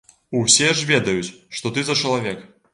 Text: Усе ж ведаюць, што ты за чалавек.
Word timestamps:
Усе 0.39 0.69
ж 0.79 0.87
ведаюць, 0.93 1.35
што 1.59 1.75
ты 1.77 1.87
за 1.91 2.01
чалавек. 2.03 2.47